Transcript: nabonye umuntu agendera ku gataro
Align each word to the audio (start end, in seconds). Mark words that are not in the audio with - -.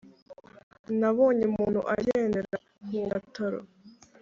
nabonye 0.99 1.43
umuntu 1.51 1.79
agendera 1.93 2.53
ku 2.77 2.83
gataro 3.11 3.59